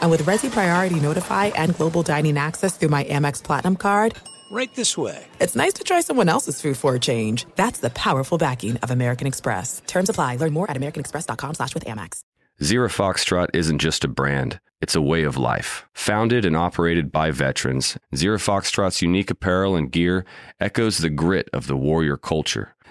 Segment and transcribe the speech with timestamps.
[0.00, 4.14] And with Resy Priority Notify and Global Dining Access through my Amex Platinum card,
[4.48, 5.26] Right this way.
[5.40, 7.46] it's nice to try someone else's food for a change.
[7.56, 9.82] That's the powerful backing of American Express.
[9.88, 10.36] Terms apply.
[10.36, 12.20] Learn more at americanexpress.com slash with Amex.
[12.62, 15.84] Zero Foxtrot isn't just a brand, it's a way of life.
[15.94, 20.24] Founded and operated by veterans, Zero Foxtrot's unique apparel and gear
[20.60, 22.74] echoes the grit of the warrior culture.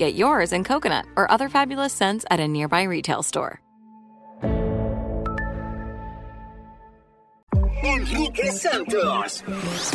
[0.00, 3.60] Get yours in coconut or other fabulous scents at a nearby retail store.
[7.84, 9.44] Enrique Santos.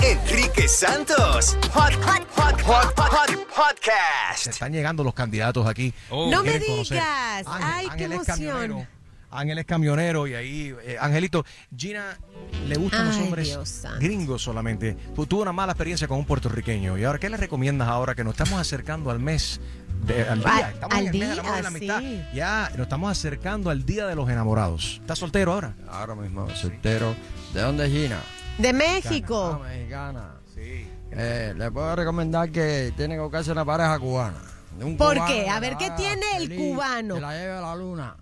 [0.03, 1.57] Enrique Santos.
[1.73, 4.47] Hot, hot, hot, hot, hot, Se podcast.
[4.47, 5.91] están llegando los candidatos aquí.
[6.11, 7.47] No me digas.
[7.47, 8.49] Ángel- Ay, qué Ángel es emoción.
[8.51, 8.87] camionero.
[9.31, 11.43] Ángel es camionero y ahí, eh, Angelito,
[11.75, 12.17] Gina
[12.67, 13.99] le gustan los Ay, hombres Dios santo.
[13.99, 14.93] gringos solamente.
[15.15, 16.95] Tu- tuvo una mala experiencia con un puertorriqueño.
[16.97, 19.59] ¿Y ahora qué le recomiendas ahora que nos estamos acercando al mes?
[20.03, 21.99] De, al día, estamos al en el mes del día, amor y la amistad.
[21.99, 22.25] sí.
[22.33, 24.97] Ya nos estamos acercando al día de los enamorados.
[25.01, 25.73] ¿Estás soltero ahora?
[25.89, 27.15] Ahora mismo, soltero.
[27.53, 28.19] ¿De dónde es Gina?
[28.57, 29.61] De Ah, México.
[29.63, 30.35] mexicana.
[30.53, 30.87] Sí.
[31.11, 34.37] Eh, le puedo recomendar que tiene que buscarse una pareja cubana.
[34.77, 35.49] De un ¿Por cubano qué?
[35.49, 37.15] A ver, ¿qué tiene el feliz, cubano?
[37.15, 38.15] Que la lleve a la luna.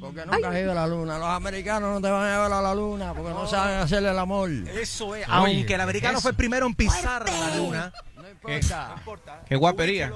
[0.00, 1.18] Porque nunca has ido a la luna.
[1.18, 4.18] Los americanos no te van a llevar a la luna porque no saben hacerle el
[4.18, 4.50] amor.
[4.50, 5.24] Eso es.
[5.28, 6.22] Oye, Aunque el americano eso.
[6.22, 7.92] fue el primero en pisar la luna.
[8.28, 9.40] No importa.
[9.48, 10.12] Qué guapería.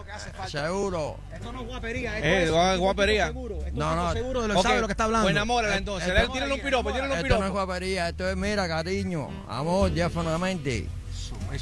[0.49, 1.17] Seguro.
[1.33, 2.19] Esto no es guapería.
[2.19, 3.27] Eh, gua- guapería.
[3.29, 4.13] Esto No, no.
[4.13, 5.25] seguro de lo Ok, sabe lo que está hablando.
[5.27, 6.09] Pues enamórala entonces.
[6.09, 7.53] Esto- tírale un piropo, tírale un Esto no es piropo.
[7.55, 10.89] guapería, esto es, mira, cariño, amor, diáfanamente.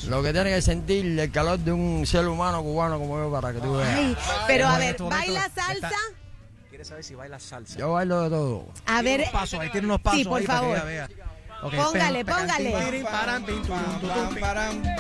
[0.09, 3.53] Lo que tiene que sentir el calor de un ser humano cubano como yo para
[3.53, 3.89] que tú veas.
[3.99, 4.17] Ay,
[4.47, 5.91] pero a ver, ¿baila está- salsa?
[6.69, 7.79] ¿Quieres saber si baila salsa?
[7.79, 8.67] Yo bailo de todo.
[8.87, 10.77] A ver, unos pasos, ahí tiene unos pasos sí, por ahí para que favor.
[10.79, 11.09] ella vea.
[11.61, 12.71] Póngale, póngale.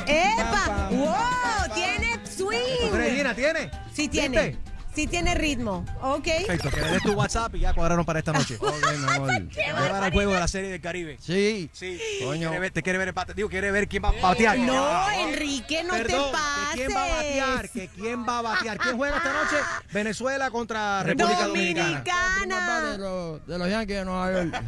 [0.06, 0.88] ¡Epa!
[0.90, 1.74] ¡Wow!
[1.74, 2.90] ¡Tiene swing!
[3.34, 3.70] ¿Tiene?
[3.92, 4.58] Sí, tiene.
[4.94, 5.84] Sí tiene ritmo.
[6.02, 6.24] Ok.
[6.24, 8.58] Perfecto, que le des tu WhatsApp y ya cuadraron para esta noche.
[8.70, 9.30] Ok, mi amor.
[9.50, 11.16] Llevar al juego de la serie del Caribe.
[11.20, 11.70] Sí.
[11.72, 12.48] Sí, Coño.
[12.48, 14.58] Quiere ver, te quiere ver el bate, digo, quiere ver quién va a batear.
[14.58, 17.70] No, Enrique, no Perdón, te que quién va a batear, pases.
[17.70, 18.78] que quién va a batear.
[18.78, 19.56] ¿Quién juega esta noche?
[19.92, 22.02] Venezuela contra República Dominicana.
[22.04, 22.96] De Dominicana.
[22.98, 24.64] los, de los Yankees de Nueva York.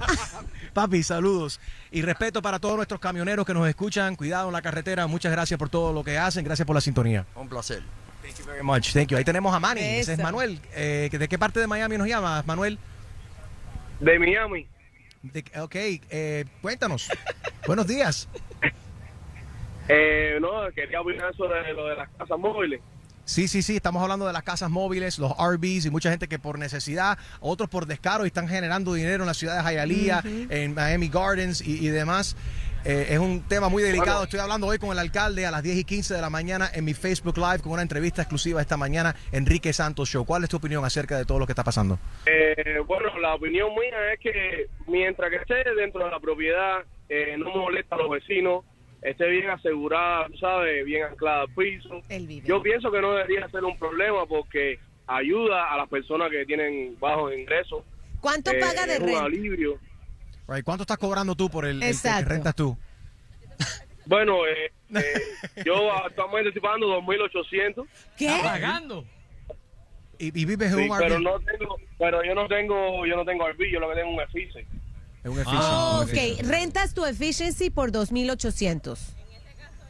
[0.72, 1.60] Papi, saludos
[1.90, 4.16] y respeto para todos nuestros camioneros que nos escuchan.
[4.16, 5.06] Cuidado en la carretera.
[5.06, 6.44] Muchas gracias por todo lo que hacen.
[6.44, 7.26] Gracias por la sintonía.
[7.34, 7.82] Un placer.
[8.22, 8.92] Thank you very much.
[8.92, 9.16] Thank you.
[9.18, 9.80] Ahí tenemos a Manny.
[9.80, 10.18] Ese es.
[10.18, 10.60] Manuel.
[10.74, 12.78] Eh, ¿De qué parte de Miami nos llamas, Manuel?
[14.00, 14.66] De Miami.
[15.22, 17.08] De- ok, eh, cuéntanos.
[17.66, 18.28] Buenos días.
[19.88, 22.80] Eh, no, quería opinar sobre lo de las casas móviles.
[23.24, 26.38] Sí, sí, sí, estamos hablando de las casas móviles, los RVs y mucha gente que
[26.38, 30.74] por necesidad, otros por descaro y están generando dinero en la ciudad de Hialeah, en
[30.74, 32.36] Miami Gardens y, y demás.
[32.84, 34.18] Eh, es un tema muy delicado.
[34.18, 34.24] Bueno.
[34.24, 36.84] Estoy hablando hoy con el alcalde a las 10 y 15 de la mañana en
[36.84, 40.24] mi Facebook Live con una entrevista exclusiva esta mañana, Enrique Santos Show.
[40.24, 41.98] ¿Cuál es tu opinión acerca de todo lo que está pasando?
[42.26, 47.36] Eh, bueno, la opinión mía es que mientras que esté dentro de la propiedad, eh,
[47.38, 48.64] no molesta a los vecinos,
[49.00, 52.02] esté bien asegurada, sabes, bien anclada al piso.
[52.44, 56.96] Yo pienso que no debería ser un problema porque ayuda a las personas que tienen
[56.98, 57.84] bajos ingresos
[58.22, 59.28] ¿Cuánto eh, paga de renta?
[60.48, 62.28] Right, ¿Cuánto estás cobrando tú por el, el que Exacto.
[62.28, 62.76] rentas tú?
[64.04, 67.86] Bueno, eh, eh, yo actualmente estoy pagando 2.800.
[68.16, 68.38] ¿Qué?
[68.42, 69.04] pagando?
[70.18, 71.22] Y, y vives en Sí, un pero RV.
[71.22, 74.28] no tengo, pero yo no tengo, yo no tengo RV, yo lo que tengo es
[74.34, 74.66] un EFICE.
[75.24, 76.40] Es un efficient, Oh, efficient.
[76.40, 78.98] ok, rentas tu efficiency por 2.800.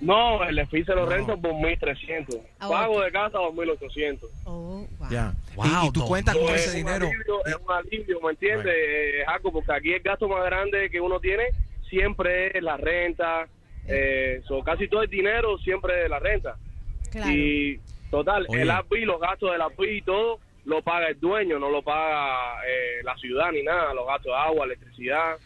[0.02, 2.40] No, el EFICE lo rento por 1.300.
[2.58, 4.18] Ah, Pago de casa 2.800.
[4.44, 5.08] Oh, wow.
[5.10, 5.32] Ya.
[5.54, 7.06] Wow, y, y tú dos cuentas con Es ese dinero.
[7.06, 8.74] alivio, es un alivio, ¿me entiendes?
[8.76, 11.44] Eh, Es algo porque aquí el gasto más grande que uno tiene
[11.88, 13.46] siempre es la renta.
[13.86, 16.56] Eh, so, casi todo el dinero siempre es la renta.
[17.12, 17.30] Claro.
[17.30, 18.62] Y total, Oye.
[18.62, 22.56] el API, los gastos del API y todo, lo paga el dueño, no lo paga
[22.66, 25.36] eh, la ciudad ni nada, los gastos de agua, electricidad.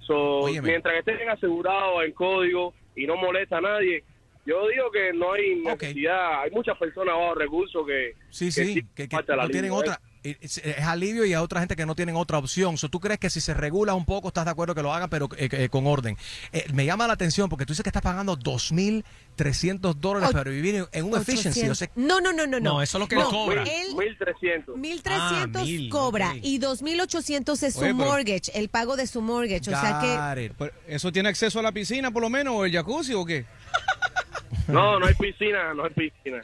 [0.00, 0.68] So, Óyeme.
[0.68, 4.02] mientras que estén asegurados en código y no molesta a nadie,
[4.46, 6.42] yo digo que no hay necesidad.
[6.42, 9.74] Hay muchas personas bajo recursos que, Sí, que sí, que, que el no tienen ¿eh?
[9.74, 10.00] otra.
[10.40, 12.76] Es, es alivio y hay otra gente que no tienen otra opción.
[12.78, 15.08] So, ¿Tú crees que si se regula un poco estás de acuerdo que lo hagan,
[15.10, 16.16] pero eh, eh, con orden?
[16.52, 20.74] Eh, me llama la atención porque tú dices que estás pagando 2.300 dólares para vivir
[20.76, 21.68] en, en un efficiency.
[21.68, 22.74] O sea, no, no, no, no, no.
[22.74, 23.62] No, eso es lo que le cobra.
[23.62, 24.64] Él 1.300.
[24.74, 26.36] 1.300 Ah, mil, cobra ok.
[26.42, 29.70] y 2.800 es su Oye, pero- mortgage, el pago de su mortgage.
[29.70, 30.52] O sea que
[30.88, 33.44] ¿Eso tiene acceso a la piscina por lo menos o el jacuzzi o qué?
[34.68, 36.40] No, no hay piscina, no hay piscina.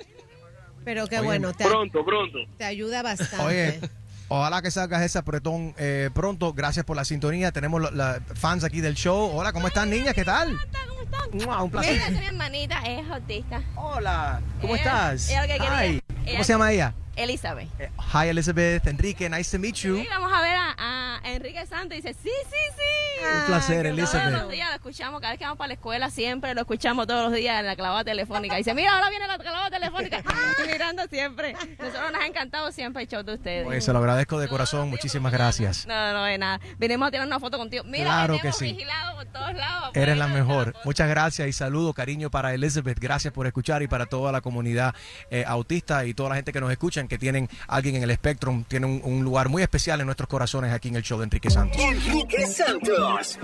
[0.84, 2.38] Pero qué Oye, bueno, te, Pronto, pronto.
[2.58, 3.36] te ayuda bastante.
[3.44, 3.80] Oye,
[4.28, 6.52] ojalá que salgas ese apretón eh, pronto.
[6.52, 7.52] Gracias por la sintonía.
[7.52, 9.30] Tenemos la- fans aquí del show.
[9.34, 10.14] Hola, ¿cómo están, niñas?
[10.14, 10.48] ¿Qué tal?
[10.88, 11.46] ¿Cómo están?
[11.46, 11.94] Mua, un placer.
[11.94, 13.62] Mira, mi hermanita es autista.
[13.76, 14.82] Hola, ¿cómo Ella-
[15.14, 15.30] estás?
[15.30, 15.90] ella lo que quería- Hi.
[16.24, 16.94] ella- ¿Cómo se llama ella?
[17.14, 17.68] Elizabeth.
[17.78, 18.86] Eh, Hi, Elizabeth.
[18.86, 19.98] Enrique, nice to meet you.
[19.98, 23.24] Sí, vamos a ver a, a Enrique Santos dice, sí, sí, sí.
[23.40, 24.32] Un placer, qué Todos Elizabeth.
[24.42, 27.24] los días lo escuchamos, cada vez que vamos para la escuela siempre lo escuchamos todos
[27.30, 28.56] los días en la clavada telefónica.
[28.56, 30.22] Dice, mira, ahora viene la clavada telefónica.
[30.64, 31.52] Y mirando siempre.
[31.78, 33.66] Nosotros nos ha encantado siempre el show de ustedes.
[33.66, 34.90] Oye, se lo agradezco de corazón.
[34.90, 35.86] Muchísimas gracias.
[35.86, 36.60] No, no, no, de nada.
[36.78, 37.84] Vinimos a tirar una foto contigo.
[37.84, 38.72] Mira, Claro que sí.
[38.72, 39.90] vigilado por todos lados.
[39.94, 40.74] Eres la mejor.
[40.84, 42.98] Muchas gracias y saludo, cariño para Elizabeth.
[42.98, 44.94] Gracias por escuchar y para toda la comunidad
[45.30, 48.64] eh, autista y toda la gente que nos escuchan, que tienen alguien en el Spectrum,
[48.64, 51.50] tienen un, un lugar muy especial en nuestros corazones aquí en el show de Enrique
[51.50, 51.78] Santos.
[51.80, 53.38] Enrique Santos.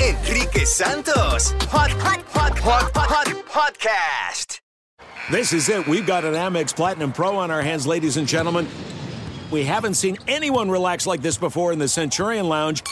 [0.00, 1.52] Enrique Santos.
[1.68, 4.60] Hot, hot, hot, hot, hot, podcast.
[5.30, 5.86] This is it.
[5.86, 8.66] We've got an Amex Platinum Pro on our hands, ladies and gentlemen.
[9.50, 12.82] We haven't seen anyone relax like this before in the Centurion Lounge.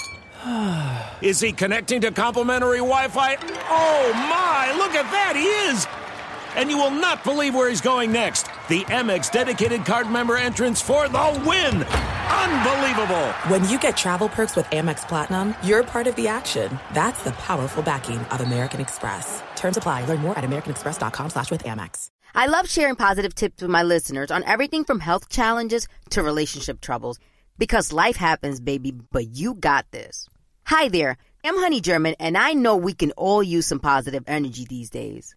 [1.22, 3.36] Is he connecting to complimentary Wi Fi?
[3.68, 5.34] Oh my, look at that!
[5.36, 5.97] He is!
[6.58, 8.46] And you will not believe where he's going next.
[8.68, 11.84] The Amex dedicated card member entrance for the win!
[11.84, 13.26] Unbelievable!
[13.46, 16.76] When you get travel perks with Amex Platinum, you're part of the action.
[16.92, 19.40] That's the powerful backing of American Express.
[19.54, 20.06] Terms apply.
[20.06, 22.10] Learn more at americanexpress.com slash with Amex.
[22.34, 26.80] I love sharing positive tips with my listeners on everything from health challenges to relationship
[26.80, 27.20] troubles
[27.56, 30.28] because life happens, baby, but you got this.
[30.66, 31.18] Hi there.
[31.44, 35.36] I'm Honey German, and I know we can all use some positive energy these days.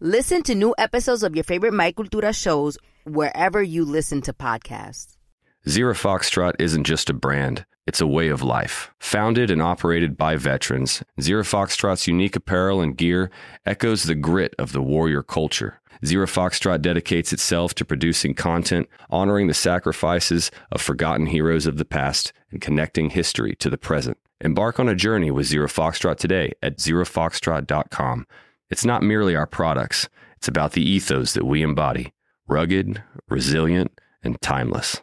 [0.00, 5.16] Listen to new episodes of your favorite My Cultura shows wherever you listen to podcasts.
[5.68, 8.92] Zero Foxtrot isn't just a brand, it's a way of life.
[9.00, 13.28] Founded and operated by veterans, Zero Foxtrot's unique apparel and gear
[13.66, 15.80] echoes the grit of the warrior culture.
[16.06, 21.84] Zero Foxtrot dedicates itself to producing content, honoring the sacrifices of forgotten heroes of the
[21.84, 24.16] past, and connecting history to the present.
[24.40, 28.26] Embark on a journey with Zero Foxtrot today at zerofoxtrot.com.
[28.70, 32.12] It's not merely our products, it's about the ethos that we embody
[32.48, 35.02] rugged, resilient, and timeless.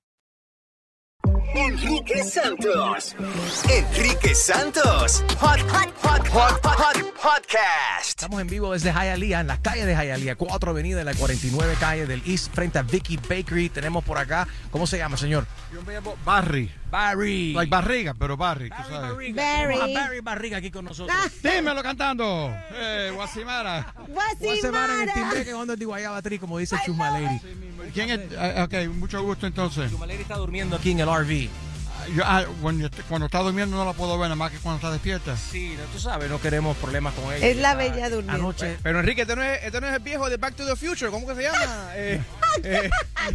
[1.53, 3.15] Enrique Santos.
[3.69, 5.23] Enrique Santos.
[5.39, 8.07] Hot, hot, hot, hot, hot, podcast.
[8.07, 11.75] Estamos en vivo desde Hialeah, en la calle de Hialeah, 4 Avenida, en la 49
[11.79, 13.69] calle del East, frente a Vicky Bakery.
[13.69, 15.45] Tenemos por acá, ¿cómo se llama, señor?
[15.73, 16.71] Yo me llamo Barry.
[16.89, 17.53] Barry.
[17.53, 19.11] Like barriga, pero Barry, tú sabes.
[19.11, 19.33] Barry.
[19.33, 19.75] Barry.
[19.75, 21.15] Tenemos a Barry Barriga aquí con nosotros.
[21.41, 22.53] Dímelo cantando.
[22.73, 23.93] Eh, Guasimara.
[24.07, 27.39] Guasimara en el timbre que cuando digo allá batrí, como dice Chuma Lady.
[27.93, 28.19] ¿Quién es?
[28.37, 29.91] Ah, ok, mucho gusto entonces.
[29.91, 31.49] Chumaleri está durmiendo aquí en el RV.
[32.15, 34.89] Yo, ah, cuando, cuando está durmiendo no la puedo ver, nada más que cuando está
[34.91, 35.37] despierta.
[35.37, 37.45] Sí, no, tú sabes, no queremos problemas con ella.
[37.45, 38.33] Es la bella durmiente.
[38.41, 38.77] Anoche.
[38.81, 41.11] Pero Enrique, este no, es, este no es el viejo de Back to the Future.
[41.11, 41.89] ¿Cómo que se llama?
[41.95, 42.19] Eh,
[42.63, 42.89] eh,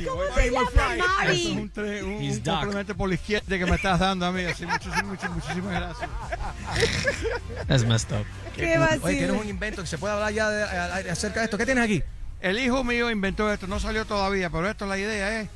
[0.07, 1.47] ¿Cómo se llama, Eso es Mari?
[1.53, 4.43] un, tre- un, He's un complemento por la izquierda que me estás dando a mí.
[4.45, 6.11] Así, muchísimas, muchísimas, muchísimas gracias.
[7.69, 8.27] That's messed up.
[8.55, 9.01] Qué Oye, vacío.
[9.07, 11.57] tienes un invento que se puede hablar ya de- al aire acerca de esto.
[11.57, 12.03] ¿Qué tienes aquí?
[12.40, 15.49] El hijo mío inventó esto, no salió todavía, pero esto la idea es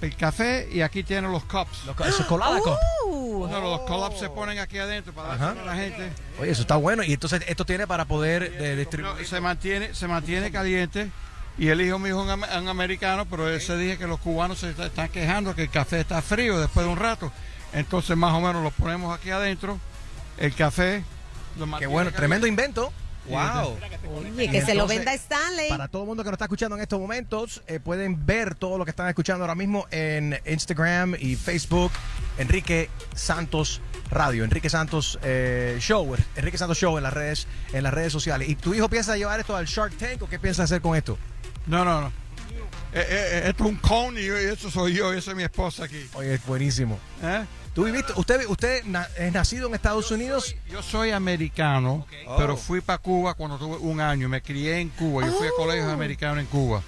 [0.00, 1.84] el café y aquí tienen los cups.
[1.86, 5.46] Los, eso es colada, co- Uh, No, los cups se ponen aquí adentro para Ajá.
[5.46, 6.12] dárselo a la gente.
[6.40, 7.02] Oye, eso está bueno.
[7.04, 9.14] Y entonces esto tiene para poder de, distribuir.
[9.16, 11.10] No, se mantiene, se mantiene caliente.
[11.58, 14.18] Y el hijo mío es un, am- un americano, pero él se dije que los
[14.20, 17.30] cubanos se est- están quejando que el café está frío después de un rato.
[17.74, 19.78] Entonces más o menos lo ponemos aquí adentro.
[20.38, 21.04] El café.
[21.58, 22.16] Lo Qué bueno, caliente.
[22.16, 22.92] tremendo invento.
[23.28, 23.78] Wow.
[24.18, 25.68] Oye, que se lo venda Stanley.
[25.68, 28.78] Para todo el mundo que nos está escuchando en estos momentos, eh, pueden ver todo
[28.78, 31.92] lo que están escuchando ahora mismo en Instagram y Facebook.
[32.38, 37.94] Enrique Santos Radio, Enrique Santos eh, Show, Enrique Santos Show en las redes, en las
[37.94, 38.48] redes sociales.
[38.48, 41.18] ¿Y tu hijo piensa llevar esto al Shark Tank o qué piensa hacer con esto?
[41.66, 42.21] No, no, no.
[42.94, 45.84] Eh, eh, esto es un cone y eso soy yo, y esa es mi esposa
[45.84, 46.06] aquí.
[46.14, 46.98] Oye, es buenísimo.
[47.22, 47.44] ¿Eh?
[47.74, 50.54] ¿Tú viviste, usted, usted na- es nacido en Estados Unidos?
[50.70, 52.06] Yo soy americano,
[52.36, 54.28] pero fui para Cuba cuando tuve un año.
[54.28, 55.24] Me crié en Cuba.
[55.26, 56.82] Yo fui a colegios americanos en Cuba.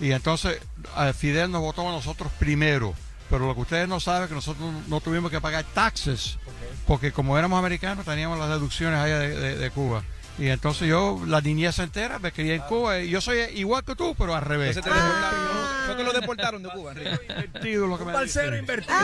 [0.00, 0.60] Y entonces
[0.96, 2.94] eh, Fidel nos votó a nosotros primero.
[3.28, 6.38] Pero lo que ustedes no saben es que nosotros no tuvimos que pagar taxes.
[6.86, 10.04] Porque como éramos americanos teníamos las deducciones allá de, de- de Cuba.
[10.38, 13.00] Y entonces yo, la niñez entera, me crié en Cuba.
[13.00, 14.76] Y yo soy igual que tú, pero al revés.
[14.76, 15.68] Entonces te deportaron.
[15.86, 17.18] Fue que lo deportaron de Cuba, Enrique.
[17.28, 18.96] Invertido lo que me Parcero invertido.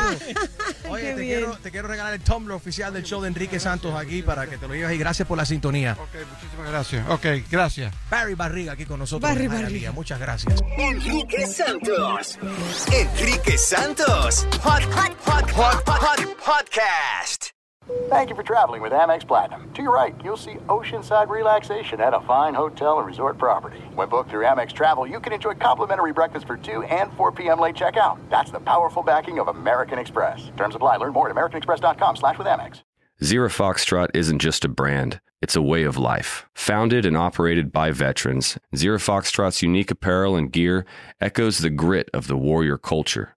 [0.91, 1.39] Oye, Qué te bien.
[1.41, 4.59] quiero, te quiero regalar el Tumblr oficial del show de Enrique Santos aquí para que
[4.59, 5.93] te lo lleves y gracias por la sintonía.
[5.99, 7.09] Ok, muchísimas gracias.
[7.09, 7.93] Ok, gracias.
[8.11, 9.29] Barry Barriga aquí con nosotros.
[9.29, 9.49] Barry.
[9.49, 9.93] Barriga.
[9.93, 10.63] Muchas gracias.
[10.79, 12.39] Enrique Santos.
[12.93, 14.47] Enrique Santos.
[14.63, 17.54] Hot, hot, hot, hot, hot, podcast.
[18.09, 19.71] Thank you for traveling with Amex Platinum.
[19.75, 23.79] To your right, you'll see oceanside relaxation at a fine hotel and resort property.
[23.95, 27.61] When booked through Amex Travel, you can enjoy complimentary breakfast for 2 and 4 p.m.
[27.61, 28.19] late checkout.
[28.31, 30.51] That's the powerful backing of American Express.
[30.57, 30.97] Terms apply.
[30.97, 32.83] Learn more at americanexpress.com slash with Amex.
[33.23, 36.47] Zero Foxtrot isn't just a brand, it's a way of life.
[36.55, 40.85] Founded and operated by veterans, Zero Foxtrot's unique apparel and gear
[41.21, 43.37] echoes the grit of the warrior culture.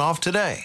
[0.00, 0.64] off today.